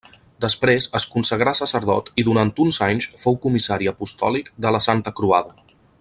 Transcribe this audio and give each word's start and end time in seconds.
Després 0.43 0.87
es 0.99 1.05
consagrà 1.15 1.53
sacerdot 1.59 2.09
i 2.23 2.25
durant 2.31 2.53
uns 2.65 2.81
anys 2.89 3.11
fou 3.25 3.37
comissari 3.47 3.91
apostòlic 3.95 4.53
de 4.67 4.77
la 4.77 4.85
Santa 4.91 5.19
Croada. 5.21 5.59